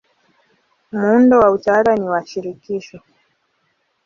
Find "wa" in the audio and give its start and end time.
1.41-1.51, 2.13-2.21